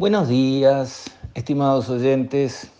Buenos 0.00 0.28
días, 0.28 1.14
estimados 1.34 1.90
oyentes. 1.90 2.72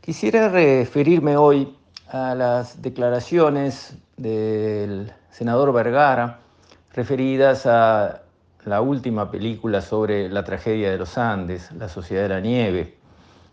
Quisiera 0.00 0.48
referirme 0.48 1.36
hoy 1.36 1.76
a 2.08 2.34
las 2.34 2.80
declaraciones 2.80 3.98
del 4.16 5.12
senador 5.28 5.74
Vergara 5.74 6.38
referidas 6.94 7.66
a 7.66 8.22
la 8.64 8.80
última 8.80 9.30
película 9.30 9.82
sobre 9.82 10.30
la 10.30 10.42
tragedia 10.42 10.90
de 10.90 10.96
los 10.96 11.18
Andes, 11.18 11.70
La 11.72 11.90
Sociedad 11.90 12.22
de 12.22 12.28
la 12.30 12.40
Nieve. 12.40 12.96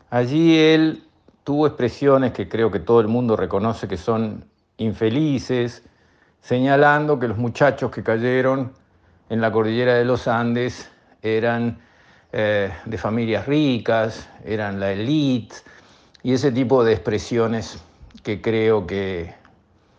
Allí 0.09 0.57
él 0.57 1.03
tuvo 1.43 1.67
expresiones 1.67 2.31
que 2.31 2.47
creo 2.47 2.71
que 2.71 2.79
todo 2.79 3.01
el 3.01 3.09
mundo 3.09 3.35
reconoce 3.35 3.89
que 3.89 3.97
son 3.97 4.45
infelices, 4.77 5.83
señalando 6.39 7.19
que 7.19 7.27
los 7.27 7.37
muchachos 7.37 7.91
que 7.91 8.03
cayeron 8.03 8.71
en 9.27 9.41
la 9.41 9.51
cordillera 9.51 9.95
de 9.95 10.05
los 10.05 10.29
Andes 10.29 10.89
eran 11.21 11.91
eh, 12.35 12.73
de 12.85 12.97
familias 12.97 13.45
ricas, 13.45 14.27
eran 14.43 14.79
la 14.79 14.91
élite 14.91 15.55
y 16.23 16.33
ese 16.33 16.51
tipo 16.51 16.83
de 16.83 16.93
expresiones 16.93 17.83
que 18.23 18.41
creo 18.41 18.87
que, 18.87 19.35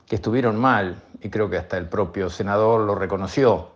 que 0.08 0.16
estuvieron 0.16 0.56
mal 0.56 1.00
y 1.22 1.30
creo 1.30 1.48
que 1.48 1.56
hasta 1.56 1.78
el 1.78 1.88
propio 1.88 2.28
senador 2.30 2.80
lo 2.80 2.96
reconoció. 2.96 3.70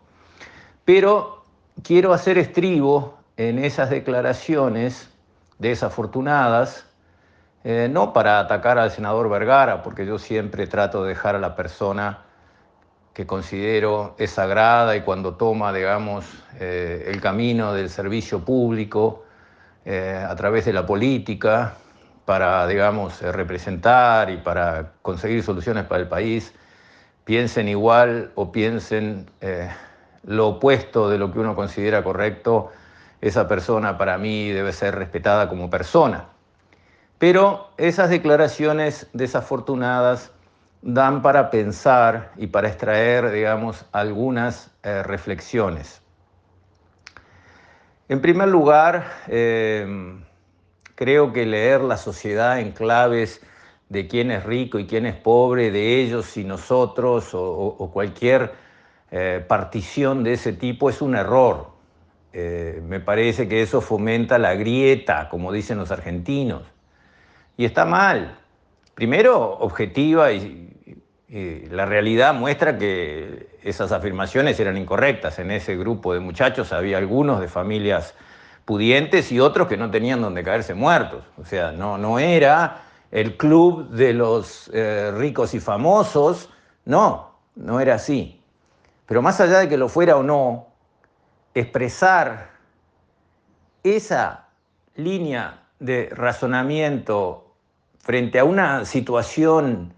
Pero 0.85 1.45
quiero 1.85 2.13
hacer 2.13 2.37
estribo 2.37 3.19
en 3.37 3.61
esas 3.61 3.91
declaraciones 3.91 5.09
desafortunadas, 5.61 6.85
eh, 7.63 7.89
no 7.89 8.13
para 8.13 8.41
atacar 8.41 8.79
al 8.79 8.91
senador 8.91 9.29
Vergara, 9.31 9.83
porque 9.83 10.05
yo 10.05 10.19
siempre 10.19 10.67
trato 10.67 11.05
de 11.05 11.11
dejar 11.11 11.37
a 11.37 11.39
la 11.39 11.55
persona 11.55 12.25
que 13.19 13.27
considero 13.27 14.15
es 14.17 14.31
sagrada 14.31 14.95
y 14.95 15.01
cuando 15.01 15.35
toma, 15.35 15.73
digamos, 15.73 16.25
eh, 16.61 17.11
el 17.13 17.21
camino 17.21 17.75
del 17.75 17.91
servicio 17.91 18.45
público 18.45 19.25
eh, 19.85 20.25
a 20.25 20.37
través 20.37 20.67
de 20.67 20.73
la 20.73 20.87
política 20.87 21.75
para, 22.25 22.65
digamos, 22.69 23.21
eh, 23.21 23.33
representar 23.33 24.31
y 24.31 24.37
para 24.37 24.93
conseguir 25.03 25.43
soluciones 25.43 25.83
para 25.87 26.03
el 26.03 26.09
país, 26.09 26.55
piensen 27.25 27.67
igual 27.67 28.31
o 28.37 28.53
piensen 28.53 29.29
lo 30.23 30.47
opuesto 30.47 31.11
de 31.11 31.19
lo 31.19 31.33
que 31.33 31.41
uno 31.41 31.57
considera 31.57 32.05
correcto, 32.05 32.71
esa 33.21 33.49
persona 33.49 33.99
para 33.99 34.17
mí 34.17 34.51
debe 34.51 34.73
ser 34.73 34.95
respetada 34.95 35.49
como 35.49 35.69
persona. 35.71 36.27
Pero 37.19 37.71
esas 37.79 38.11
declaraciones 38.11 39.09
desafortunadas 39.13 40.31
dan 40.83 41.23
para 41.23 41.51
pensar 41.51 42.33
y 42.37 42.47
para 42.47 42.69
extraer, 42.69 43.31
digamos, 43.31 43.85
algunas 43.93 44.71
eh, 44.83 45.03
reflexiones. 45.03 46.01
En 48.09 48.21
primer 48.23 48.49
lugar, 48.49 49.07
em, 49.27 50.25
creo 50.95 51.33
que 51.33 51.45
leer 51.45 51.83
la 51.83 51.97
sociedad 51.97 52.59
en 52.61 52.73
claves 52.73 53.43
de 53.89 54.07
quién 54.07 54.31
es 54.31 54.45
rico 54.45 54.79
y 54.79 54.87
quién 54.87 55.05
es 55.07 55.15
pobre, 55.15 55.71
de 55.71 56.01
ellos 56.01 56.37
y 56.37 56.45
nosotros, 56.45 57.31
o, 57.33 57.91
cualquier 57.93 58.53
eh, 59.11 59.45
partición 59.47 60.23
de 60.25 60.35
ese 60.35 60.53
tipo, 60.53 60.89
es 60.89 61.03
un 61.03 61.17
error. 61.17 61.71
Eh, 62.33 62.83
me 62.87 63.01
parece 63.01 63.49
que 63.49 63.63
eso 63.63 63.81
fomenta 63.81 64.39
la 64.39 64.55
grieta, 64.55 65.29
como 65.29 65.53
dicen 65.53 65.79
los 65.79 65.91
argentinos. 65.91 66.63
Y 67.57 67.65
está 67.65 67.85
mal. 67.85 68.38
Primero, 68.99 69.53
objetiva 69.61 70.33
y, 70.33 70.65
la 71.71 71.87
realidad 71.87 72.35
muestra 72.35 72.79
que 72.79 73.61
esas 73.63 73.93
afirmaciones 73.93 74.59
eran 74.59 74.77
incorrectas. 74.77 75.39
En 75.39 75.53
ese 75.53 75.77
grupo 75.77 76.15
de 76.15 76.19
muchachos 76.19 76.73
había 76.73 76.99
algunos 76.99 77.41
de 77.41 77.47
familias 77.47 78.15
pudientes 78.65 79.31
y 79.31 79.39
otros 79.39 79.69
que 79.69 79.77
no 79.77 79.89
tenían 79.89 80.21
donde 80.21 80.43
caerse 80.43 80.75
muertos. 80.75 81.23
O 81.41 81.45
sea, 81.45 81.71
no, 81.71 81.97
no 81.97 82.19
era 82.19 82.83
el 83.13 83.37
club 83.37 83.89
de 83.91 84.15
los 84.15 84.69
eh, 84.75 85.13
ricos 85.15 85.55
y 85.55 85.61
famosos, 85.61 86.51
no, 86.85 87.39
no 87.55 87.79
era 87.79 87.95
así. 87.95 88.43
Pero 89.07 89.23
más 89.23 89.41
allá 89.41 89.61
de 89.61 89.69
que 89.69 89.77
lo 89.77 89.89
fuera 89.89 90.17
o 90.17 90.25
no, 90.25 90.67
expresar 91.55 92.51
esa 93.85 94.49
línea 94.97 95.69
de 95.79 96.09
razonamiento 96.11 97.48
frente 98.01 98.39
a 98.39 98.45
una 98.45 98.85
situación 98.85 99.93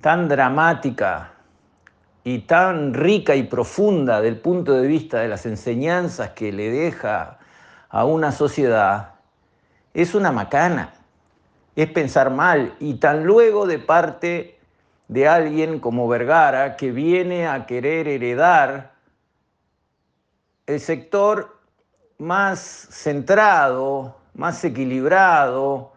tan 0.00 0.28
dramática 0.28 1.32
y 2.24 2.40
tan 2.40 2.94
rica 2.94 3.36
y 3.36 3.44
profunda 3.44 4.20
del 4.20 4.36
punto 4.36 4.74
de 4.74 4.86
vista 4.86 5.20
de 5.20 5.28
las 5.28 5.46
enseñanzas 5.46 6.30
que 6.30 6.52
le 6.52 6.70
deja 6.70 7.38
a 7.88 8.04
una 8.04 8.32
sociedad, 8.32 9.14
es 9.94 10.14
una 10.14 10.30
macana, 10.30 10.92
es 11.74 11.90
pensar 11.90 12.30
mal. 12.30 12.74
Y 12.80 12.94
tan 12.94 13.24
luego 13.24 13.66
de 13.66 13.78
parte 13.78 14.58
de 15.08 15.26
alguien 15.26 15.80
como 15.80 16.06
Vergara 16.06 16.76
que 16.76 16.92
viene 16.92 17.46
a 17.48 17.66
querer 17.66 18.08
heredar 18.08 18.92
el 20.66 20.80
sector 20.80 21.58
más 22.18 22.60
centrado, 22.60 24.16
más 24.34 24.62
equilibrado, 24.64 25.92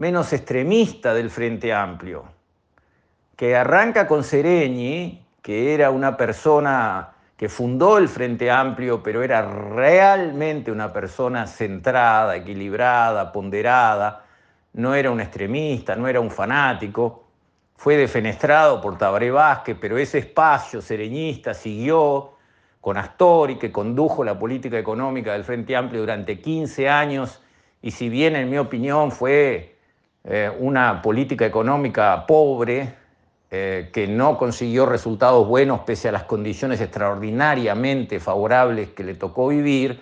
menos 0.00 0.32
extremista 0.32 1.12
del 1.12 1.28
Frente 1.28 1.74
Amplio 1.74 2.24
que 3.36 3.54
arranca 3.54 4.06
con 4.06 4.24
Sereñi, 4.24 5.22
que 5.42 5.74
era 5.74 5.90
una 5.90 6.16
persona 6.16 7.10
que 7.36 7.50
fundó 7.50 7.98
el 7.98 8.08
Frente 8.08 8.50
Amplio, 8.50 9.02
pero 9.02 9.22
era 9.22 9.42
realmente 9.42 10.72
una 10.72 10.90
persona 10.90 11.46
centrada, 11.46 12.34
equilibrada, 12.34 13.30
ponderada, 13.30 14.24
no 14.72 14.94
era 14.94 15.10
un 15.10 15.20
extremista, 15.20 15.96
no 15.96 16.08
era 16.08 16.20
un 16.20 16.30
fanático, 16.30 17.26
fue 17.76 17.98
defenestrado 17.98 18.80
por 18.80 18.96
Tabaré 18.96 19.30
Vázquez, 19.30 19.76
pero 19.78 19.98
ese 19.98 20.18
espacio 20.18 20.80
sereñista 20.80 21.52
siguió 21.52 22.38
con 22.80 22.96
Astori, 22.96 23.58
que 23.58 23.70
condujo 23.70 24.24
la 24.24 24.38
política 24.38 24.78
económica 24.78 25.34
del 25.34 25.44
Frente 25.44 25.76
Amplio 25.76 26.00
durante 26.00 26.40
15 26.40 26.88
años, 26.88 27.42
y 27.82 27.90
si 27.90 28.08
bien 28.08 28.34
en 28.36 28.48
mi 28.48 28.56
opinión 28.56 29.12
fue 29.12 29.79
eh, 30.24 30.50
una 30.58 31.00
política 31.02 31.46
económica 31.46 32.24
pobre, 32.26 32.94
eh, 33.50 33.90
que 33.92 34.06
no 34.06 34.38
consiguió 34.38 34.86
resultados 34.86 35.46
buenos 35.48 35.80
pese 35.80 36.08
a 36.08 36.12
las 36.12 36.24
condiciones 36.24 36.80
extraordinariamente 36.80 38.20
favorables 38.20 38.90
que 38.90 39.02
le 39.02 39.14
tocó 39.14 39.48
vivir, 39.48 40.00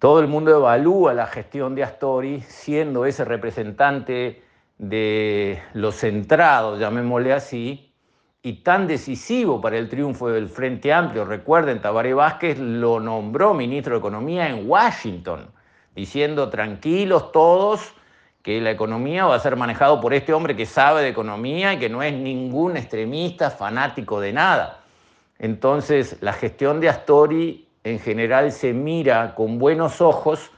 todo 0.00 0.20
el 0.20 0.26
mundo 0.26 0.50
evalúa 0.50 1.14
la 1.14 1.26
gestión 1.26 1.74
de 1.74 1.84
Astori 1.84 2.40
siendo 2.40 3.06
ese 3.06 3.24
representante 3.24 4.42
de 4.78 5.62
los 5.74 5.94
centrados, 5.94 6.80
llamémosle 6.80 7.32
así, 7.32 7.94
y 8.42 8.62
tan 8.62 8.86
decisivo 8.86 9.60
para 9.60 9.78
el 9.78 9.88
triunfo 9.88 10.28
del 10.28 10.48
Frente 10.48 10.92
Amplio. 10.92 11.24
Recuerden, 11.24 11.80
Tabaré 11.80 12.12
Vázquez 12.12 12.58
lo 12.58 13.00
nombró 13.00 13.54
ministro 13.54 13.94
de 13.94 14.00
Economía 14.00 14.48
en 14.48 14.68
Washington, 14.68 15.50
diciendo 15.94 16.50
tranquilos 16.50 17.32
todos, 17.32 17.94
que 18.44 18.60
la 18.60 18.70
economía 18.70 19.24
va 19.24 19.36
a 19.36 19.40
ser 19.40 19.56
manejado 19.56 20.02
por 20.02 20.12
este 20.12 20.34
hombre 20.34 20.54
que 20.54 20.66
sabe 20.66 21.00
de 21.00 21.08
economía 21.08 21.72
y 21.72 21.78
que 21.78 21.88
no 21.88 22.02
es 22.02 22.12
ningún 22.12 22.76
extremista, 22.76 23.50
fanático 23.50 24.20
de 24.20 24.34
nada. 24.34 24.80
Entonces, 25.38 26.18
la 26.20 26.34
gestión 26.34 26.78
de 26.78 26.90
Astori 26.90 27.66
en 27.84 27.98
general 27.98 28.52
se 28.52 28.74
mira 28.74 29.34
con 29.34 29.58
buenos 29.58 30.02
ojos, 30.02 30.50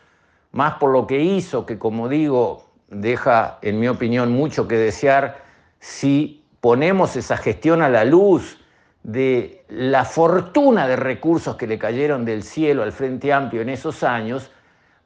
más 0.50 0.74
por 0.74 0.90
lo 0.90 1.06
que 1.06 1.20
hizo, 1.20 1.64
que 1.64 1.78
como 1.78 2.08
digo, 2.08 2.68
deja, 2.88 3.58
en 3.62 3.78
mi 3.78 3.86
opinión, 3.86 4.32
mucho 4.32 4.66
que 4.66 4.76
desear 4.76 5.44
si 5.78 6.44
ponemos 6.60 7.14
esa 7.14 7.36
gestión 7.36 7.82
a 7.82 7.88
la 7.88 8.04
luz 8.04 8.58
de 9.04 9.64
la 9.68 10.04
fortuna 10.04 10.88
de 10.88 10.96
recursos 10.96 11.54
que 11.54 11.68
le 11.68 11.78
cayeron 11.78 12.24
del 12.24 12.42
cielo 12.42 12.82
al 12.82 12.90
Frente 12.90 13.32
Amplio 13.32 13.62
en 13.62 13.68
esos 13.68 14.02
años, 14.02 14.50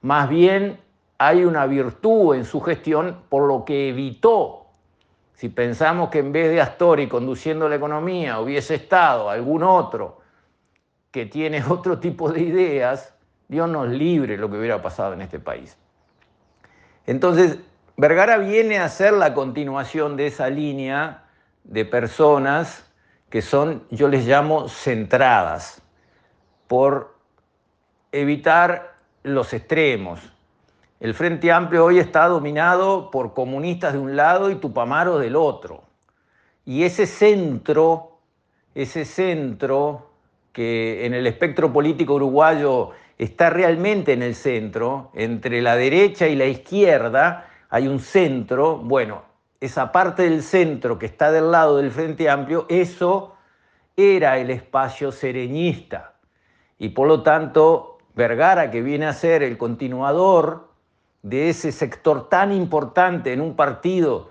más 0.01 0.31
bien 0.31 0.79
hay 1.23 1.45
una 1.45 1.67
virtud 1.67 2.35
en 2.35 2.47
su 2.47 2.63
gestión 2.63 3.25
por 3.29 3.47
lo 3.47 3.67
que 3.67 3.91
evitó. 3.91 4.69
Si 5.35 5.51
pensamos 5.51 6.09
que 6.09 6.21
en 6.21 6.33
vez 6.33 6.49
de 6.49 6.63
Astori 6.63 7.09
conduciendo 7.09 7.69
la 7.69 7.77
economía 7.77 8.41
hubiese 8.41 8.77
estado 8.77 9.29
algún 9.29 9.63
otro 9.63 10.23
que 11.11 11.27
tiene 11.27 11.63
otro 11.69 11.99
tipo 11.99 12.33
de 12.33 12.41
ideas, 12.41 13.15
Dios 13.49 13.69
nos 13.69 13.91
libre 13.91 14.39
lo 14.39 14.51
que 14.51 14.57
hubiera 14.57 14.81
pasado 14.81 15.13
en 15.13 15.21
este 15.21 15.39
país. 15.39 15.77
Entonces, 17.05 17.59
Vergara 17.99 18.39
viene 18.39 18.79
a 18.79 18.89
ser 18.89 19.13
la 19.13 19.35
continuación 19.35 20.17
de 20.17 20.29
esa 20.29 20.49
línea 20.49 21.25
de 21.65 21.85
personas 21.85 22.91
que 23.29 23.43
son, 23.43 23.85
yo 23.91 24.09
les 24.09 24.27
llamo, 24.27 24.71
centradas, 24.71 25.83
por 26.67 27.15
evitar 28.11 28.95
los 29.23 29.53
extremos, 29.53 30.33
el 31.01 31.15
Frente 31.15 31.51
Amplio 31.51 31.87
hoy 31.87 31.99
está 31.99 32.27
dominado 32.29 33.11
por 33.11 33.33
comunistas 33.33 33.95
de 33.95 33.99
un 33.99 34.17
lado 34.17 34.51
y 34.51 34.57
Tupamaro 34.57 35.19
del 35.19 35.35
otro. 35.35 35.83
Y 36.67 36.85
ese 36.85 37.07
centro, 37.07 38.19
ese 38.75 39.07
centro 39.07 40.11
que 40.53 41.07
en 41.07 41.15
el 41.15 41.27
espectro 41.27 41.73
político 41.73 42.15
uruguayo 42.15 42.91
está 43.17 43.49
realmente 43.49 44.13
en 44.13 44.23
el 44.23 44.35
centro, 44.35 45.11
entre 45.15 45.63
la 45.63 45.75
derecha 45.75 46.29
y 46.29 46.37
la 46.37 46.47
izquierda 46.47 47.49
hay 47.71 47.89
un 47.89 48.01
centro, 48.01 48.77
bueno, 48.77 49.23
esa 49.59 49.93
parte 49.93 50.25
del 50.25 50.43
centro 50.43 50.99
que 50.99 51.07
está 51.07 51.33
del 51.33 51.51
lado 51.51 51.79
del 51.79 51.91
Frente 51.91 52.29
Amplio, 52.29 52.67
eso 52.69 53.37
era 53.97 54.39
el 54.39 54.51
espacio 54.51 55.13
sereñista. 55.13 56.15
Y 56.79 56.91
por 56.91 57.09
lo 57.09 57.23
tanto, 57.23 57.99
Vergara, 58.15 58.71
que 58.71 58.83
viene 58.83 59.07
a 59.07 59.13
ser 59.15 59.43
el 59.43 59.57
continuador 59.57 60.70
de 61.23 61.51
ese 61.51 61.73
sector 61.73 62.29
tan 62.29 62.53
importante 62.53 63.33
en 63.33 63.41
un 63.41 63.55
partido 63.55 64.31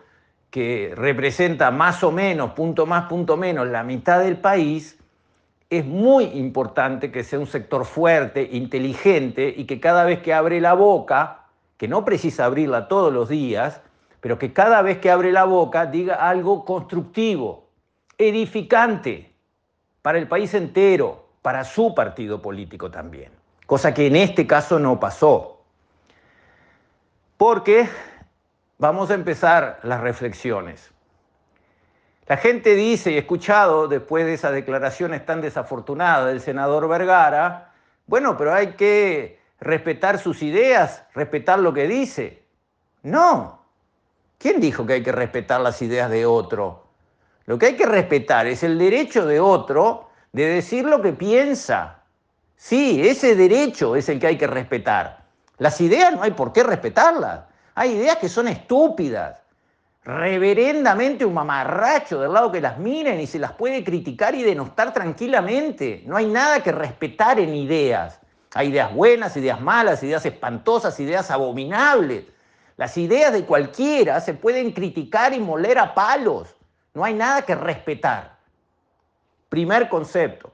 que 0.49 0.93
representa 0.95 1.69
más 1.69 2.03
o 2.03 2.11
menos, 2.11 2.51
punto 2.51 2.85
más, 2.85 3.07
punto 3.07 3.37
menos, 3.37 3.67
la 3.67 3.83
mitad 3.83 4.19
del 4.19 4.37
país, 4.37 4.97
es 5.69 5.85
muy 5.85 6.25
importante 6.25 7.11
que 7.11 7.23
sea 7.23 7.37
un 7.37 7.45
sector 7.45 7.85
fuerte, 7.85 8.49
inteligente 8.51 9.53
y 9.55 9.65
que 9.65 9.79
cada 9.79 10.03
vez 10.03 10.21
que 10.21 10.33
abre 10.33 10.59
la 10.59 10.73
boca, 10.73 11.45
que 11.77 11.87
no 11.87 12.03
precisa 12.03 12.45
abrirla 12.45 12.87
todos 12.87 13.13
los 13.13 13.29
días, 13.29 13.81
pero 14.19 14.39
que 14.39 14.51
cada 14.51 14.81
vez 14.81 14.97
que 14.97 15.11
abre 15.11 15.31
la 15.31 15.45
boca 15.45 15.85
diga 15.85 16.15
algo 16.15 16.65
constructivo, 16.65 17.67
edificante 18.17 19.31
para 20.01 20.17
el 20.17 20.27
país 20.27 20.53
entero, 20.55 21.27
para 21.41 21.63
su 21.63 21.93
partido 21.93 22.41
político 22.41 22.89
también. 22.89 23.31
Cosa 23.65 23.93
que 23.93 24.07
en 24.07 24.15
este 24.15 24.47
caso 24.47 24.79
no 24.79 24.99
pasó. 24.99 25.58
Porque 27.39 27.87
vamos 28.79 29.09
a 29.11 29.13
empezar 29.13 29.79
las 29.83 30.01
reflexiones. 30.01 30.91
La 32.27 32.35
gente 32.35 32.75
dice, 32.75 33.11
y 33.11 33.15
he 33.15 33.19
escuchado 33.19 33.87
después 33.87 34.25
de 34.25 34.33
esas 34.33 34.51
declaraciones 34.51 35.25
tan 35.25 35.39
desafortunadas 35.39 36.27
del 36.27 36.41
senador 36.41 36.89
Vergara, 36.89 37.71
bueno, 38.07 38.35
pero 38.35 38.53
hay 38.53 38.73
que 38.73 39.39
respetar 39.61 40.19
sus 40.19 40.43
ideas, 40.43 41.05
respetar 41.13 41.59
lo 41.59 41.73
que 41.73 41.87
dice. 41.87 42.43
No. 43.03 43.63
¿Quién 44.37 44.59
dijo 44.59 44.85
que 44.85 44.95
hay 44.95 45.03
que 45.03 45.13
respetar 45.13 45.61
las 45.61 45.81
ideas 45.81 46.09
de 46.09 46.25
otro? 46.25 46.87
Lo 47.45 47.57
que 47.57 47.67
hay 47.67 47.75
que 47.77 47.85
respetar 47.85 48.47
es 48.47 48.63
el 48.63 48.77
derecho 48.77 49.25
de 49.25 49.39
otro 49.39 50.09
de 50.33 50.45
decir 50.45 50.83
lo 50.83 51.01
que 51.01 51.13
piensa. 51.13 52.03
Sí, 52.57 53.07
ese 53.07 53.37
derecho 53.37 53.95
es 53.95 54.09
el 54.09 54.19
que 54.19 54.27
hay 54.27 54.37
que 54.37 54.47
respetar. 54.47 55.18
Las 55.59 55.79
ideas 55.81 56.13
no 56.13 56.23
hay 56.23 56.31
por 56.31 56.51
qué 56.51 56.63
respetarlas. 56.63 57.41
Hay 57.75 57.91
ideas 57.91 58.17
que 58.17 58.27
son 58.27 58.47
estúpidas 58.47 59.39
reverendamente 60.03 61.25
un 61.25 61.33
mamarracho 61.33 62.19
del 62.19 62.33
lado 62.33 62.51
que 62.51 62.61
las 62.61 62.79
miren 62.79 63.19
y 63.19 63.27
se 63.27 63.37
las 63.37 63.51
puede 63.51 63.83
criticar 63.83 64.33
y 64.33 64.41
denostar 64.41 64.93
tranquilamente. 64.93 66.03
No 66.05 66.17
hay 66.17 66.25
nada 66.25 66.63
que 66.63 66.71
respetar 66.71 67.39
en 67.39 67.53
ideas. 67.53 68.19
Hay 68.55 68.69
ideas 68.69 68.93
buenas, 68.93 69.37
ideas 69.37 69.61
malas, 69.61 70.01
ideas 70.01 70.25
espantosas, 70.25 70.99
ideas 70.99 71.29
abominables. 71.29 72.25
Las 72.77 72.97
ideas 72.97 73.33
de 73.33 73.45
cualquiera 73.45 74.19
se 74.21 74.33
pueden 74.33 74.71
criticar 74.71 75.33
y 75.33 75.39
moler 75.39 75.77
a 75.77 75.93
palos. 75.93 76.55
No 76.93 77.03
hay 77.03 77.13
nada 77.13 77.43
que 77.43 77.53
respetar. 77.53 78.37
Primer 79.49 79.89
concepto. 79.89 80.51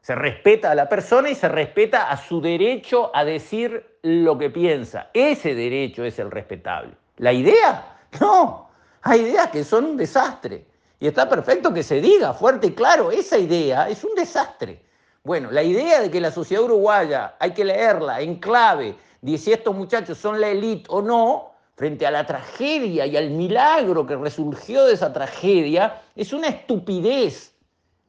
Se 0.00 0.14
respeta 0.14 0.70
a 0.70 0.74
la 0.74 0.88
persona 0.88 1.28
y 1.28 1.34
se 1.34 1.48
respeta 1.48 2.10
a 2.10 2.16
su 2.16 2.40
derecho 2.40 3.10
a 3.14 3.24
decir 3.24 3.97
lo 4.08 4.38
que 4.38 4.50
piensa. 4.50 5.08
Ese 5.12 5.54
derecho 5.54 6.04
es 6.04 6.18
el 6.18 6.30
respetable. 6.30 6.92
La 7.18 7.32
idea, 7.32 7.96
no. 8.20 8.68
Hay 9.02 9.20
ideas 9.20 9.48
que 9.50 9.64
son 9.64 9.84
un 9.84 9.96
desastre. 9.96 10.66
Y 11.00 11.06
está 11.06 11.28
perfecto 11.28 11.72
que 11.72 11.82
se 11.82 12.00
diga 12.00 12.34
fuerte 12.34 12.68
y 12.68 12.72
claro, 12.72 13.12
esa 13.12 13.38
idea 13.38 13.88
es 13.88 14.02
un 14.02 14.14
desastre. 14.14 14.82
Bueno, 15.22 15.50
la 15.50 15.62
idea 15.62 16.00
de 16.00 16.10
que 16.10 16.20
la 16.20 16.32
sociedad 16.32 16.64
uruguaya 16.64 17.36
hay 17.38 17.52
que 17.52 17.64
leerla 17.64 18.20
en 18.20 18.36
clave 18.36 18.96
de 19.20 19.38
si 19.38 19.52
estos 19.52 19.74
muchachos 19.74 20.18
son 20.18 20.40
la 20.40 20.48
élite 20.48 20.86
o 20.88 21.02
no, 21.02 21.52
frente 21.76 22.04
a 22.06 22.10
la 22.10 22.26
tragedia 22.26 23.06
y 23.06 23.16
al 23.16 23.30
milagro 23.30 24.06
que 24.06 24.16
resurgió 24.16 24.84
de 24.86 24.94
esa 24.94 25.12
tragedia, 25.12 26.02
es 26.16 26.32
una 26.32 26.48
estupidez 26.48 27.54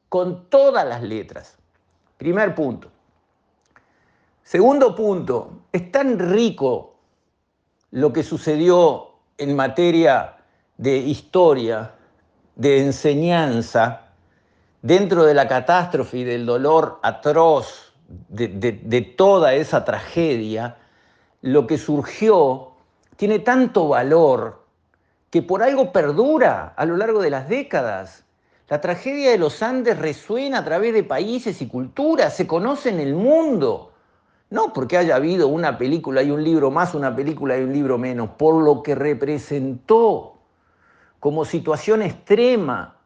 con 0.08 0.48
todas 0.48 0.84
las 0.84 1.02
letras. 1.02 1.56
Primer 2.16 2.54
punto. 2.54 2.90
Segundo 4.50 4.96
punto, 4.96 5.60
es 5.70 5.92
tan 5.92 6.18
rico 6.18 6.96
lo 7.92 8.12
que 8.12 8.24
sucedió 8.24 9.10
en 9.38 9.54
materia 9.54 10.38
de 10.76 10.96
historia, 10.96 11.94
de 12.56 12.80
enseñanza, 12.80 14.08
dentro 14.82 15.24
de 15.24 15.34
la 15.34 15.46
catástrofe 15.46 16.18
y 16.18 16.24
del 16.24 16.46
dolor 16.46 16.98
atroz 17.04 17.94
de, 18.28 19.14
toda 19.16 19.54
esa 19.54 19.84
tragedia, 19.84 20.78
lo 21.42 21.68
que 21.68 21.78
surgió 21.78 22.72
tiene 23.14 23.38
tanto 23.38 23.86
valor 23.86 24.64
que 25.30 25.42
por 25.42 25.62
algo 25.62 25.92
perdura 25.92 26.74
a 26.76 26.84
lo 26.86 26.96
largo 26.96 27.22
de 27.22 27.30
las 27.30 27.48
décadas. 27.48 28.24
La 28.68 28.80
tragedia 28.80 29.30
de 29.30 29.38
los 29.38 29.62
Andes 29.62 29.96
resuena 29.96 30.58
a 30.58 30.64
través 30.64 30.92
de 30.92 31.04
países 31.04 31.62
y 31.62 31.68
culturas, 31.68 32.34
se 32.34 32.48
conoce 32.48 32.88
en 32.88 32.98
el 32.98 33.14
mundo. 33.14 33.89
No 34.50 34.72
porque 34.72 34.98
haya 34.98 35.14
habido 35.16 35.46
una 35.48 35.78
película 35.78 36.22
y 36.22 36.30
un 36.30 36.42
libro 36.42 36.70
más, 36.72 36.94
una 36.94 37.14
película 37.14 37.56
y 37.56 37.62
un 37.62 37.72
libro 37.72 37.98
menos, 37.98 38.30
por 38.30 38.62
lo 38.62 38.82
que 38.82 38.96
representó 38.96 40.38
como 41.20 41.44
situación 41.44 42.02
extrema 42.02 42.96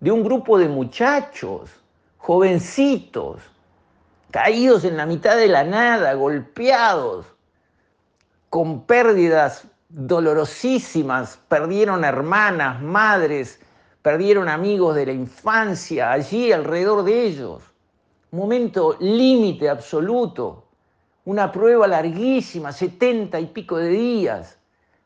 de 0.00 0.10
un 0.10 0.24
grupo 0.24 0.58
de 0.58 0.68
muchachos, 0.68 1.70
jovencitos, 2.18 3.40
caídos 4.32 4.84
en 4.84 4.96
la 4.96 5.06
mitad 5.06 5.36
de 5.36 5.46
la 5.46 5.62
nada, 5.62 6.14
golpeados, 6.14 7.26
con 8.48 8.82
pérdidas 8.82 9.66
dolorosísimas, 9.90 11.38
perdieron 11.48 12.04
hermanas, 12.04 12.80
madres, 12.82 13.60
perdieron 14.02 14.48
amigos 14.48 14.96
de 14.96 15.06
la 15.06 15.12
infancia 15.12 16.10
allí 16.10 16.50
alrededor 16.50 17.04
de 17.04 17.26
ellos. 17.26 17.62
Momento 18.32 18.96
límite 19.00 19.68
absoluto, 19.68 20.64
una 21.24 21.52
prueba 21.52 21.86
larguísima, 21.86 22.72
setenta 22.72 23.38
y 23.40 23.46
pico 23.46 23.76
de 23.76 23.88
días 23.88 24.58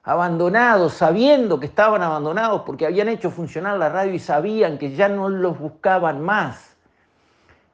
abandonados, 0.05 0.95
sabiendo 0.95 1.59
que 1.59 1.67
estaban 1.67 2.03
abandonados 2.03 2.63
porque 2.67 2.87
habían 2.87 3.09
hecho 3.09 3.31
funcionar 3.31 3.79
la 3.79 3.89
radio 3.89 4.13
y 4.13 4.19
sabían 4.19 4.77
que 4.77 4.95
ya 4.95 5.09
no 5.09 5.31
los 5.31 5.59
buscaban 5.59 6.21
más. 6.21 6.77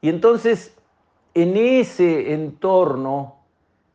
Y 0.01 0.09
entonces, 0.09 0.77
en 1.35 1.57
ese 1.57 2.33
entorno 2.33 3.37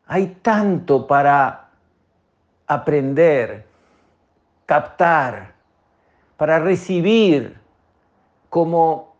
hay 0.06 0.38
tanto 0.42 1.06
para 1.06 1.70
aprender, 2.66 3.66
captar, 4.66 5.54
para 6.36 6.58
recibir 6.58 7.58
como 8.50 9.16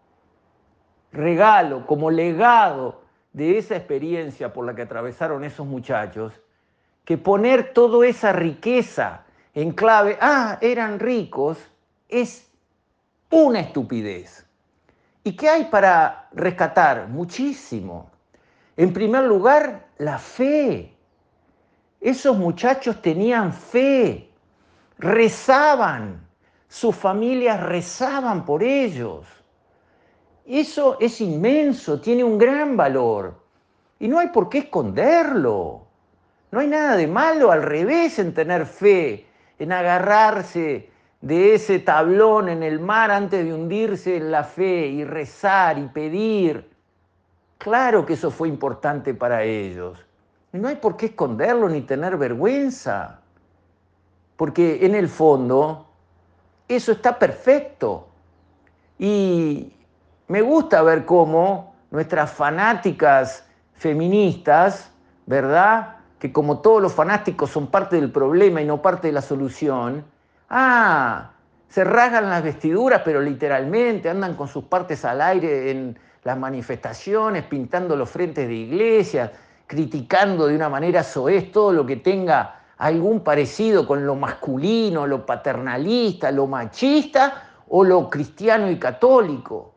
regalo, 1.12 1.86
como 1.86 2.10
legado 2.10 3.05
de 3.36 3.58
esa 3.58 3.76
experiencia 3.76 4.50
por 4.50 4.64
la 4.64 4.74
que 4.74 4.80
atravesaron 4.80 5.44
esos 5.44 5.66
muchachos 5.66 6.32
que 7.04 7.18
poner 7.18 7.74
toda 7.74 8.06
esa 8.06 8.32
riqueza 8.32 9.24
en 9.52 9.72
clave, 9.72 10.16
ah, 10.22 10.56
eran 10.62 10.98
ricos, 10.98 11.58
es 12.08 12.50
una 13.30 13.60
estupidez. 13.60 14.46
¿Y 15.22 15.36
qué 15.36 15.50
hay 15.50 15.64
para 15.66 16.30
rescatar? 16.32 17.08
Muchísimo. 17.08 18.10
En 18.74 18.94
primer 18.94 19.24
lugar, 19.24 19.86
la 19.98 20.18
fe. 20.18 20.96
Esos 22.00 22.38
muchachos 22.38 23.02
tenían 23.02 23.52
fe, 23.52 24.30
rezaban, 24.96 26.26
sus 26.68 26.96
familias 26.96 27.62
rezaban 27.62 28.46
por 28.46 28.62
ellos. 28.62 29.26
Eso 30.46 30.96
es 31.00 31.20
inmenso, 31.20 32.00
tiene 32.00 32.22
un 32.22 32.38
gran 32.38 32.76
valor. 32.76 33.34
Y 33.98 34.06
no 34.06 34.18
hay 34.18 34.28
por 34.28 34.48
qué 34.48 34.58
esconderlo. 34.58 35.86
No 36.52 36.60
hay 36.60 36.68
nada 36.68 36.96
de 36.96 37.08
malo, 37.08 37.50
al 37.50 37.62
revés, 37.62 38.18
en 38.18 38.32
tener 38.32 38.66
fe, 38.66 39.26
en 39.58 39.72
agarrarse 39.72 40.90
de 41.20 41.54
ese 41.54 41.80
tablón 41.80 42.48
en 42.48 42.62
el 42.62 42.78
mar 42.78 43.10
antes 43.10 43.44
de 43.44 43.52
hundirse 43.52 44.16
en 44.16 44.30
la 44.30 44.44
fe 44.44 44.86
y 44.86 45.04
rezar 45.04 45.78
y 45.78 45.88
pedir. 45.88 46.70
Claro 47.58 48.06
que 48.06 48.12
eso 48.12 48.30
fue 48.30 48.48
importante 48.48 49.14
para 49.14 49.42
ellos. 49.42 49.98
Y 50.52 50.58
no 50.58 50.68
hay 50.68 50.76
por 50.76 50.96
qué 50.96 51.06
esconderlo 51.06 51.68
ni 51.68 51.80
tener 51.80 52.16
vergüenza, 52.16 53.20
porque 54.36 54.86
en 54.86 54.94
el 54.94 55.08
fondo 55.08 55.88
eso 56.68 56.92
está 56.92 57.18
perfecto. 57.18 58.08
Y 58.98 59.72
me 60.28 60.42
gusta 60.42 60.82
ver 60.82 61.04
cómo 61.04 61.74
nuestras 61.90 62.30
fanáticas 62.30 63.44
feministas, 63.74 64.90
¿verdad? 65.26 65.96
que 66.18 66.32
como 66.32 66.60
todos 66.60 66.80
los 66.80 66.94
fanáticos 66.94 67.50
son 67.50 67.66
parte 67.66 67.96
del 67.96 68.10
problema 68.10 68.62
y 68.62 68.64
no 68.64 68.80
parte 68.80 69.08
de 69.08 69.12
la 69.12 69.22
solución, 69.22 70.04
ah, 70.48 71.30
se 71.68 71.84
rasgan 71.84 72.30
las 72.30 72.42
vestiduras, 72.42 73.02
pero 73.04 73.20
literalmente 73.20 74.08
andan 74.08 74.34
con 74.34 74.48
sus 74.48 74.64
partes 74.64 75.04
al 75.04 75.20
aire 75.20 75.70
en 75.70 75.98
las 76.24 76.38
manifestaciones, 76.38 77.44
pintando 77.44 77.96
los 77.96 78.08
frentes 78.08 78.48
de 78.48 78.54
iglesias 78.54 79.30
criticando 79.66 80.46
de 80.46 80.54
una 80.54 80.68
manera 80.68 81.02
soez 81.02 81.50
todo 81.50 81.72
lo 81.72 81.84
que 81.84 81.96
tenga 81.96 82.60
algún 82.78 83.20
parecido 83.20 83.86
con 83.86 84.06
lo 84.06 84.14
masculino, 84.14 85.06
lo 85.06 85.26
paternalista, 85.26 86.30
lo 86.30 86.46
machista 86.46 87.50
o 87.68 87.82
lo 87.82 88.08
cristiano 88.08 88.70
y 88.70 88.78
católico. 88.78 89.74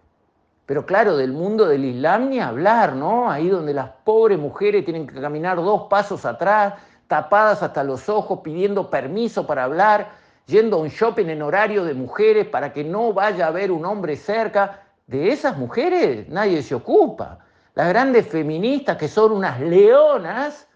Pero 0.69 0.85
claro, 0.85 1.17
del 1.17 1.33
mundo 1.33 1.65
del 1.65 1.83
Islam 1.83 2.29
ni 2.29 2.39
hablar, 2.39 2.93
¿no? 2.93 3.31
Ahí 3.31 3.47
donde 3.47 3.73
las 3.73 3.89
pobres 4.03 4.38
mujeres 4.38 4.85
tienen 4.85 5.07
que 5.07 5.19
caminar 5.19 5.55
dos 5.57 5.88
pasos 5.89 6.25
atrás, 6.25 6.75
tapadas 7.07 7.63
hasta 7.63 7.83
los 7.83 8.07
ojos, 8.07 8.41
pidiendo 8.43 8.88
permiso 8.88 9.47
para 9.47 9.63
hablar, 9.63 10.11
yendo 10.45 10.77
a 10.77 10.81
un 10.81 10.89
shopping 10.89 11.25
en 11.25 11.41
horario 11.41 11.83
de 11.85 11.95
mujeres 11.95 12.47
para 12.47 12.71
que 12.71 12.83
no 12.83 13.13
vaya 13.13 13.45
a 13.45 13.47
haber 13.47 13.71
un 13.71 13.83
hombre 13.83 14.15
cerca. 14.15 14.83
De 15.07 15.31
esas 15.31 15.57
mujeres 15.57 16.29
nadie 16.29 16.61
se 16.61 16.75
ocupa. 16.75 17.39
Las 17.73 17.89
grandes 17.89 18.27
feministas 18.27 18.95
que 18.95 19.07
son 19.07 19.31
unas 19.31 19.59
leonas, 19.59 20.67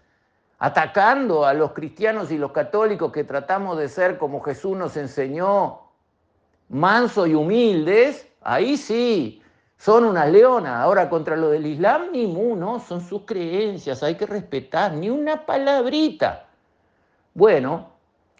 atacando 0.58 1.46
a 1.46 1.54
los 1.54 1.70
cristianos 1.70 2.32
y 2.32 2.36
los 2.36 2.50
católicos 2.50 3.12
que 3.12 3.22
tratamos 3.22 3.78
de 3.78 3.88
ser 3.88 4.18
como 4.18 4.40
Jesús 4.40 4.76
nos 4.76 4.96
enseñó, 4.96 5.82
mansos 6.68 7.28
y 7.28 7.34
humildes, 7.34 8.26
ahí 8.42 8.76
sí, 8.76 9.40
son 9.78 10.04
unas 10.04 10.30
leonas. 10.30 10.76
Ahora 10.76 11.08
contra 11.08 11.36
lo 11.36 11.50
del 11.50 11.66
Islam, 11.66 12.08
ni 12.12 12.26
mu, 12.26 12.56
no, 12.56 12.80
son 12.80 13.00
sus 13.00 13.22
creencias, 13.22 14.02
hay 14.02 14.14
que 14.14 14.26
respetar, 14.26 14.92
ni 14.94 15.10
una 15.10 15.44
palabrita. 15.44 16.46
Bueno, 17.34 17.88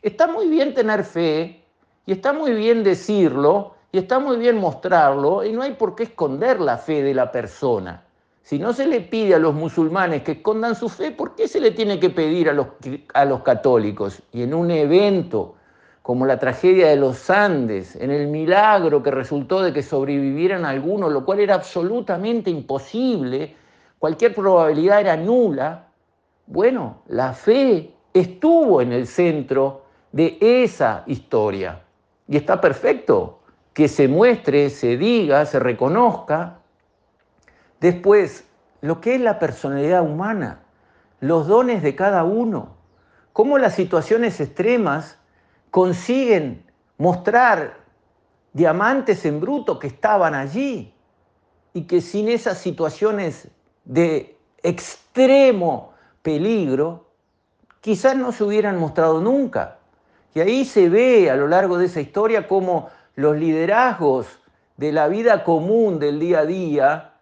está 0.02 0.26
muy 0.26 0.48
bien 0.48 0.74
tener 0.74 1.04
fe 1.04 1.64
y 2.06 2.12
está 2.12 2.32
muy 2.32 2.52
bien 2.52 2.84
decirlo 2.84 3.74
y 3.92 3.98
está 3.98 4.18
muy 4.18 4.36
bien 4.36 4.58
mostrarlo 4.58 5.44
y 5.44 5.52
no 5.52 5.62
hay 5.62 5.72
por 5.74 5.94
qué 5.94 6.04
esconder 6.04 6.60
la 6.60 6.78
fe 6.78 7.02
de 7.02 7.14
la 7.14 7.30
persona. 7.30 8.04
Si 8.42 8.58
no 8.58 8.72
se 8.72 8.86
le 8.86 9.00
pide 9.00 9.34
a 9.34 9.38
los 9.38 9.54
musulmanes 9.54 10.22
que 10.22 10.32
escondan 10.32 10.74
su 10.74 10.88
fe, 10.88 11.10
¿por 11.10 11.34
qué 11.34 11.48
se 11.48 11.60
le 11.60 11.70
tiene 11.70 11.98
que 11.98 12.10
pedir 12.10 12.50
a 12.50 12.52
los, 12.52 12.66
a 13.14 13.24
los 13.24 13.42
católicos? 13.42 14.22
Y 14.32 14.42
en 14.42 14.52
un 14.52 14.70
evento 14.70 15.54
como 16.04 16.26
la 16.26 16.38
tragedia 16.38 16.88
de 16.88 16.96
los 16.96 17.30
Andes, 17.30 17.96
en 17.96 18.10
el 18.10 18.26
milagro 18.26 19.02
que 19.02 19.10
resultó 19.10 19.62
de 19.62 19.72
que 19.72 19.82
sobrevivieran 19.82 20.66
algunos, 20.66 21.10
lo 21.10 21.24
cual 21.24 21.40
era 21.40 21.54
absolutamente 21.54 22.50
imposible, 22.50 23.56
cualquier 23.98 24.34
probabilidad 24.34 25.00
era 25.00 25.16
nula, 25.16 25.86
bueno, 26.46 26.98
la 27.08 27.32
fe 27.32 27.94
estuvo 28.12 28.82
en 28.82 28.92
el 28.92 29.06
centro 29.06 29.84
de 30.12 30.36
esa 30.42 31.04
historia. 31.06 31.80
Y 32.28 32.36
está 32.36 32.60
perfecto 32.60 33.38
que 33.72 33.88
se 33.88 34.06
muestre, 34.06 34.68
se 34.68 34.98
diga, 34.98 35.46
se 35.46 35.58
reconozca. 35.58 36.58
Después, 37.80 38.46
lo 38.82 39.00
que 39.00 39.14
es 39.14 39.22
la 39.22 39.38
personalidad 39.38 40.02
humana, 40.02 40.64
los 41.20 41.46
dones 41.46 41.82
de 41.82 41.96
cada 41.96 42.24
uno, 42.24 42.76
cómo 43.32 43.56
las 43.56 43.74
situaciones 43.74 44.38
extremas 44.42 45.18
consiguen 45.74 46.64
mostrar 46.98 47.78
diamantes 48.52 49.24
en 49.24 49.40
bruto 49.40 49.76
que 49.80 49.88
estaban 49.88 50.32
allí 50.32 50.94
y 51.72 51.82
que 51.82 52.00
sin 52.00 52.28
esas 52.28 52.58
situaciones 52.58 53.48
de 53.84 54.38
extremo 54.62 55.92
peligro, 56.22 57.10
quizás 57.80 58.14
no 58.14 58.30
se 58.30 58.44
hubieran 58.44 58.78
mostrado 58.78 59.20
nunca. 59.20 59.78
Y 60.32 60.38
ahí 60.38 60.64
se 60.64 60.88
ve 60.88 61.28
a 61.28 61.34
lo 61.34 61.48
largo 61.48 61.76
de 61.76 61.86
esa 61.86 62.00
historia 62.00 62.46
cómo 62.46 62.90
los 63.16 63.36
liderazgos 63.36 64.28
de 64.76 64.92
la 64.92 65.08
vida 65.08 65.42
común 65.42 65.98
del 65.98 66.20
día 66.20 66.38
a 66.38 66.46
día, 66.46 67.14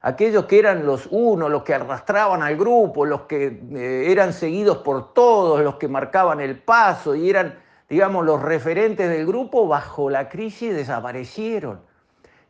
aquellos 0.00 0.44
que 0.44 0.60
eran 0.60 0.86
los 0.86 1.08
unos, 1.10 1.50
los 1.50 1.64
que 1.64 1.74
arrastraban 1.74 2.44
al 2.44 2.56
grupo, 2.56 3.04
los 3.04 3.22
que 3.22 3.46
eh, 3.46 4.04
eran 4.12 4.32
seguidos 4.32 4.78
por 4.78 5.12
todos, 5.12 5.60
los 5.62 5.74
que 5.74 5.88
marcaban 5.88 6.40
el 6.40 6.56
paso 6.56 7.16
y 7.16 7.28
eran 7.28 7.68
digamos, 7.90 8.24
los 8.24 8.40
referentes 8.40 9.10
del 9.10 9.26
grupo 9.26 9.66
bajo 9.66 10.08
la 10.08 10.28
crisis 10.28 10.72
desaparecieron. 10.72 11.80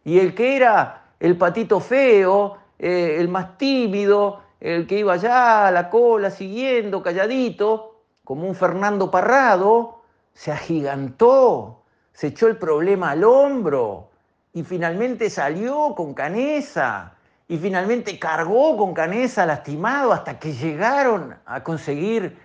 Y 0.04 0.18
el 0.18 0.34
que 0.34 0.54
era 0.54 1.04
el 1.18 1.38
patito 1.38 1.80
feo, 1.80 2.58
eh, 2.78 3.16
el 3.18 3.28
más 3.28 3.56
tímido, 3.56 4.42
el 4.60 4.86
que 4.86 4.98
iba 4.98 5.14
allá 5.14 5.66
a 5.66 5.70
la 5.70 5.88
cola 5.88 6.30
siguiendo, 6.30 7.02
calladito, 7.02 8.02
como 8.22 8.46
un 8.46 8.54
Fernando 8.54 9.10
Parrado, 9.10 10.02
se 10.34 10.52
agigantó, 10.52 11.82
se 12.12 12.28
echó 12.28 12.46
el 12.46 12.58
problema 12.58 13.12
al 13.12 13.24
hombro 13.24 14.10
y 14.52 14.62
finalmente 14.62 15.30
salió 15.30 15.94
con 15.94 16.12
Canesa 16.12 17.14
y 17.48 17.56
finalmente 17.56 18.18
cargó 18.18 18.76
con 18.76 18.92
Canesa 18.92 19.46
lastimado 19.46 20.12
hasta 20.12 20.38
que 20.38 20.52
llegaron 20.52 21.34
a 21.46 21.62
conseguir 21.62 22.36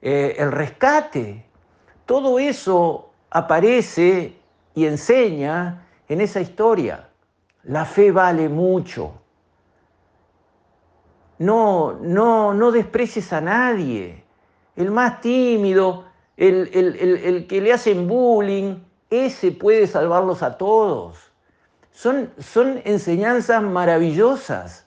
eh, 0.00 0.36
el 0.38 0.50
rescate. 0.50 1.47
Todo 2.08 2.38
eso 2.38 3.10
aparece 3.28 4.34
y 4.74 4.86
enseña 4.86 5.86
en 6.08 6.22
esa 6.22 6.40
historia. 6.40 7.06
La 7.64 7.84
fe 7.84 8.10
vale 8.10 8.48
mucho. 8.48 9.12
No, 11.38 11.98
no, 12.00 12.54
no 12.54 12.72
desprecies 12.72 13.30
a 13.34 13.42
nadie. 13.42 14.24
El 14.74 14.90
más 14.90 15.20
tímido, 15.20 16.06
el, 16.38 16.70
el, 16.72 17.46
que 17.46 17.60
le 17.60 17.74
hacen 17.74 18.08
bullying, 18.08 18.76
ese 19.10 19.52
puede 19.52 19.86
salvarlos 19.86 20.42
a 20.42 20.56
todos. 20.56 21.18
Son, 21.92 22.30
son 22.38 22.80
enseñanzas 22.86 23.62
maravillosas. 23.62 24.86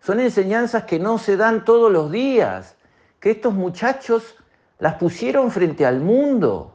Son 0.00 0.18
enseñanzas 0.18 0.84
que 0.84 0.98
no 0.98 1.18
se 1.18 1.36
dan 1.36 1.62
todos 1.66 1.92
los 1.92 2.10
días. 2.10 2.74
Que 3.20 3.32
estos 3.32 3.52
muchachos 3.52 4.36
las 4.84 4.96
pusieron 4.96 5.50
frente 5.50 5.86
al 5.86 6.00
mundo 6.00 6.74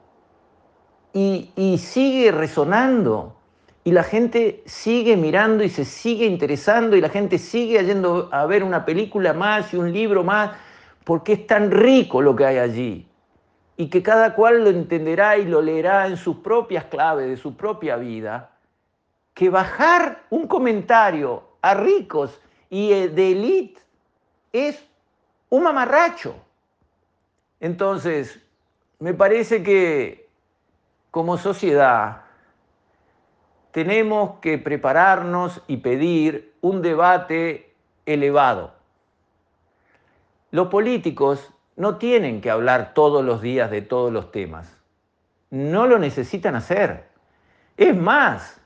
y, 1.14 1.78
sigue 1.78 2.32
resonando. 2.32 3.36
Y 3.84 3.92
la 3.92 4.02
gente 4.02 4.64
sigue 4.66 5.16
mirando 5.16 5.64
y 5.64 5.70
se 5.70 5.86
sigue 5.86 6.26
interesando 6.26 6.96
y 6.96 7.02
la 7.02 7.10
gente 7.10 7.38
sigue 7.38 7.86
yendo 7.86 8.28
a 8.32 8.48
ver 8.48 8.64
una 8.64 8.84
película 8.84 9.34
más 9.34 9.72
y 9.76 9.78
un 9.78 9.94
libro 9.94 10.24
más 10.24 10.58
porque 11.04 11.34
es 11.34 11.46
tan 11.46 11.70
rico 11.70 12.20
lo 12.24 12.36
que 12.36 12.48
hay 12.48 12.58
allí. 12.58 13.08
Y 13.78 13.92
que 13.92 14.02
cada 14.02 14.34
cual 14.34 14.64
lo 14.64 14.72
entenderá 14.72 15.38
y 15.38 15.46
lo 15.46 15.62
leerá 15.62 16.08
en 16.08 16.18
sus 16.18 16.38
propias 16.38 16.86
claves 16.86 17.28
de 17.28 17.38
su 17.38 17.56
propia 17.56 17.96
vida, 17.96 18.50
que 19.36 19.52
bajar 19.52 20.24
un 20.32 20.48
comentario 20.48 21.44
a 21.62 21.76
ricos 21.76 22.42
y 22.72 22.92
eh, 22.92 23.08
de 23.08 23.32
élite 23.34 23.82
es 24.52 24.84
un 25.52 25.62
mamarracho. 25.62 26.49
Entonces, 27.60 28.40
me 29.00 29.14
parece 29.14 29.64
que 29.64 30.30
como 31.12 31.38
sociedad 31.38 32.24
tenemos 33.72 34.40
que 34.40 34.58
prepararnos 34.58 35.62
y 35.68 35.78
pedir 35.78 36.56
un 36.62 36.82
debate 36.82 37.74
elevado. 38.06 38.74
Los 40.52 40.68
políticos 40.68 41.54
no 41.76 41.98
tienen 41.98 42.42
que 42.42 42.50
hablar 42.50 42.94
todos 42.94 43.24
los 43.24 43.42
días 43.42 43.70
de 43.72 43.82
todos 43.82 44.12
los 44.12 44.32
temas. 44.32 44.78
No 45.50 45.86
lo 45.86 46.00
necesitan 46.00 46.56
hacer. 46.56 47.08
Es 47.78 47.96
más, 47.96 48.60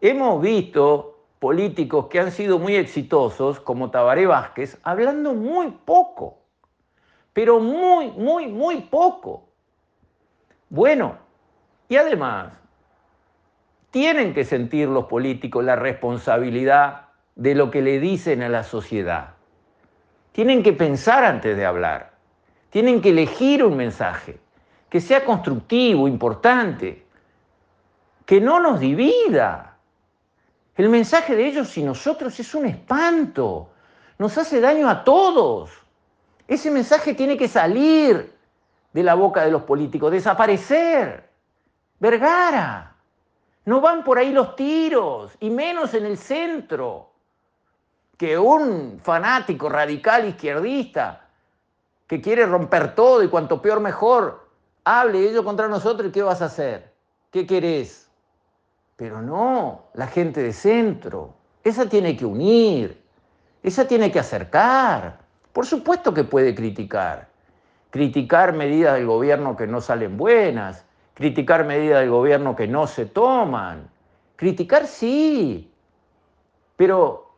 hemos 0.00 0.40
visto 0.42 1.24
políticos 1.38 2.06
que 2.08 2.20
han 2.20 2.30
sido 2.30 2.58
muy 2.58 2.76
exitosos, 2.76 3.60
como 3.60 3.90
Tabaré 3.90 4.26
Vázquez, 4.26 4.78
hablando 4.82 5.34
muy 5.34 5.70
poco 5.84 6.39
pero 7.32 7.60
muy, 7.60 8.10
muy, 8.10 8.48
muy 8.48 8.80
poco. 8.82 9.48
Bueno, 10.68 11.18
y 11.88 11.96
además, 11.96 12.52
tienen 13.90 14.34
que 14.34 14.44
sentir 14.44 14.88
los 14.88 15.06
políticos 15.06 15.64
la 15.64 15.76
responsabilidad 15.76 17.08
de 17.34 17.54
lo 17.54 17.70
que 17.70 17.82
le 17.82 17.98
dicen 17.98 18.42
a 18.42 18.48
la 18.48 18.62
sociedad. 18.62 19.34
Tienen 20.32 20.62
que 20.62 20.72
pensar 20.72 21.24
antes 21.24 21.56
de 21.56 21.66
hablar. 21.66 22.12
Tienen 22.70 23.00
que 23.00 23.10
elegir 23.10 23.64
un 23.64 23.76
mensaje 23.76 24.38
que 24.88 25.00
sea 25.00 25.24
constructivo, 25.24 26.06
importante, 26.06 27.06
que 28.26 28.40
no 28.40 28.60
nos 28.60 28.78
divida. 28.80 29.76
El 30.76 30.88
mensaje 30.88 31.34
de 31.34 31.46
ellos 31.46 31.76
y 31.78 31.82
nosotros 31.82 32.38
es 32.38 32.54
un 32.54 32.66
espanto. 32.66 33.70
Nos 34.18 34.36
hace 34.38 34.60
daño 34.60 34.88
a 34.88 35.02
todos. 35.02 35.70
Ese 36.50 36.68
mensaje 36.68 37.14
tiene 37.14 37.36
que 37.36 37.46
salir 37.46 38.34
de 38.92 39.02
la 39.04 39.14
boca 39.14 39.44
de 39.44 39.52
los 39.52 39.62
políticos, 39.62 40.10
desaparecer. 40.10 41.30
Vergara. 42.00 42.96
No 43.66 43.80
van 43.80 44.02
por 44.02 44.18
ahí 44.18 44.32
los 44.32 44.56
tiros, 44.56 45.32
y 45.38 45.48
menos 45.48 45.94
en 45.94 46.06
el 46.06 46.18
centro. 46.18 47.12
Que 48.16 48.36
un 48.36 48.98
fanático 49.00 49.68
radical 49.68 50.26
izquierdista 50.26 51.28
que 52.08 52.20
quiere 52.20 52.44
romper 52.46 52.96
todo 52.96 53.22
y 53.22 53.28
cuanto 53.28 53.62
peor 53.62 53.78
mejor, 53.78 54.48
hable 54.82 55.20
ellos 55.20 55.44
contra 55.44 55.68
nosotros 55.68 56.08
y 56.08 56.12
¿qué 56.12 56.22
vas 56.22 56.42
a 56.42 56.46
hacer? 56.46 56.92
¿Qué 57.30 57.46
querés? 57.46 58.10
Pero 58.96 59.22
no, 59.22 59.84
la 59.94 60.08
gente 60.08 60.42
de 60.42 60.52
centro. 60.52 61.32
Esa 61.62 61.88
tiene 61.88 62.16
que 62.16 62.26
unir, 62.26 63.00
esa 63.62 63.86
tiene 63.86 64.10
que 64.10 64.18
acercar 64.18 65.19
Por 65.52 65.66
supuesto 65.66 66.14
que 66.14 66.24
puede 66.24 66.54
criticar. 66.54 67.28
Criticar 67.90 68.52
medidas 68.52 68.94
del 68.94 69.06
gobierno 69.06 69.56
que 69.56 69.66
no 69.66 69.80
salen 69.80 70.16
buenas, 70.16 70.84
criticar 71.14 71.64
medidas 71.64 72.00
del 72.00 72.10
gobierno 72.10 72.54
que 72.54 72.68
no 72.68 72.86
se 72.86 73.06
toman. 73.06 73.88
Criticar 74.36 74.86
sí, 74.86 75.72
pero 76.76 77.30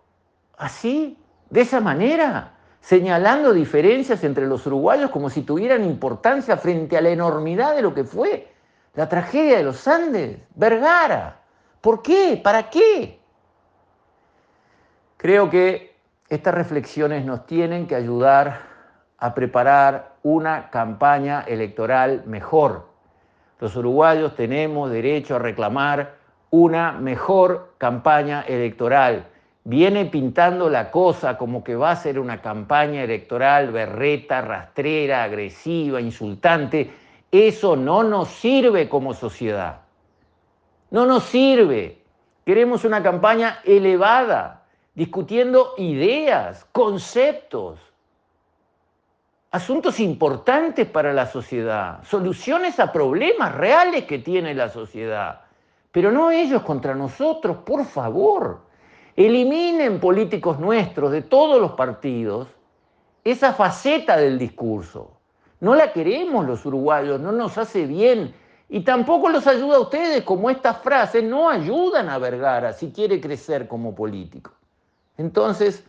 así, 0.58 1.18
de 1.50 1.62
esa 1.62 1.80
manera, 1.80 2.52
señalando 2.80 3.52
diferencias 3.52 4.22
entre 4.24 4.46
los 4.46 4.66
uruguayos 4.66 5.10
como 5.10 5.30
si 5.30 5.42
tuvieran 5.42 5.84
importancia 5.84 6.56
frente 6.56 6.96
a 6.96 7.00
la 7.00 7.10
enormidad 7.10 7.74
de 7.74 7.82
lo 7.82 7.94
que 7.94 8.04
fue 8.04 8.52
la 8.94 9.08
tragedia 9.08 9.56
de 9.56 9.62
los 9.62 9.88
Andes, 9.88 10.38
Vergara. 10.54 11.40
¿Por 11.80 12.02
qué? 12.02 12.40
¿Para 12.42 12.68
qué? 12.68 13.18
Creo 15.16 15.48
que 15.48 15.91
estas 16.32 16.54
reflexiones 16.54 17.26
nos 17.26 17.44
tienen 17.44 17.86
que 17.86 17.94
ayudar 17.94 18.62
a 19.18 19.34
preparar 19.34 20.14
una 20.22 20.70
campaña 20.70 21.42
electoral 21.46 22.22
mejor. 22.24 22.88
Los 23.60 23.76
uruguayos 23.76 24.34
tenemos 24.34 24.90
derecho 24.90 25.36
a 25.36 25.40
reclamar 25.40 26.14
una 26.48 26.92
mejor 26.92 27.74
campaña 27.76 28.40
electoral. 28.48 29.26
Viene 29.64 30.06
pintando 30.06 30.70
la 30.70 30.90
cosa 30.90 31.36
como 31.36 31.62
que 31.62 31.76
va 31.76 31.90
a 31.90 31.96
ser 31.96 32.18
una 32.18 32.40
campaña 32.40 33.02
electoral 33.02 33.70
berreta, 33.70 34.40
rastrera, 34.40 35.24
agresiva, 35.24 36.00
insultante. 36.00 36.92
Eso 37.30 37.76
no 37.76 38.04
nos 38.04 38.28
sirve 38.28 38.88
como 38.88 39.12
sociedad. 39.12 39.82
No 40.90 41.04
nos 41.04 41.24
sirve. 41.24 41.98
Queremos 42.46 42.86
una 42.86 43.02
campaña 43.02 43.58
elevada, 43.64 44.61
discutiendo 44.94 45.74
ideas, 45.78 46.66
conceptos, 46.72 47.78
asuntos 49.50 50.00
importantes 50.00 50.86
para 50.86 51.12
la 51.12 51.26
sociedad, 51.26 52.02
soluciones 52.04 52.80
a 52.80 52.92
problemas 52.92 53.54
reales 53.54 54.04
que 54.04 54.18
tiene 54.18 54.54
la 54.54 54.68
sociedad. 54.68 55.42
Pero 55.90 56.10
no 56.10 56.30
ellos 56.30 56.62
contra 56.62 56.94
nosotros, 56.94 57.58
por 57.58 57.84
favor. 57.84 58.62
Eliminen 59.14 60.00
políticos 60.00 60.58
nuestros 60.58 61.12
de 61.12 61.20
todos 61.20 61.60
los 61.60 61.72
partidos 61.72 62.48
esa 63.24 63.52
faceta 63.52 64.16
del 64.16 64.38
discurso. 64.38 65.18
No 65.60 65.74
la 65.74 65.92
queremos 65.92 66.46
los 66.46 66.64
uruguayos, 66.66 67.20
no 67.20 67.30
nos 67.30 67.56
hace 67.58 67.86
bien. 67.86 68.34
Y 68.68 68.80
tampoco 68.80 69.28
los 69.28 69.46
ayuda 69.46 69.76
a 69.76 69.80
ustedes, 69.80 70.24
como 70.24 70.48
estas 70.48 70.78
frases 70.78 71.22
no 71.22 71.50
ayudan 71.50 72.08
a 72.08 72.18
Vergara 72.18 72.72
si 72.72 72.90
quiere 72.90 73.20
crecer 73.20 73.68
como 73.68 73.94
político. 73.94 74.52
Entonces, 75.18 75.84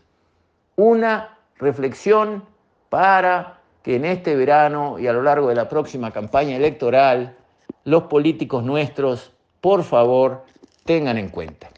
una 0.75 1.37
reflexión 1.57 2.43
para 2.89 3.59
que 3.83 3.95
en 3.95 4.05
este 4.05 4.35
verano 4.35 4.97
y 4.99 5.07
a 5.07 5.13
lo 5.13 5.21
largo 5.21 5.49
de 5.49 5.55
la 5.55 5.67
próxima 5.67 6.11
campaña 6.11 6.55
electoral, 6.55 7.35
los 7.83 8.03
políticos 8.03 8.63
nuestros, 8.63 9.31
por 9.61 9.83
favor, 9.83 10.45
tengan 10.85 11.17
en 11.17 11.29
cuenta. 11.29 11.69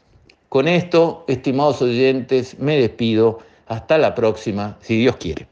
Con 0.48 0.68
esto, 0.68 1.24
estimados 1.26 1.82
oyentes, 1.82 2.58
me 2.58 2.78
despido. 2.78 3.38
Hasta 3.66 3.98
la 3.98 4.14
próxima, 4.14 4.76
si 4.80 4.96
Dios 4.96 5.16
quiere. 5.16 5.48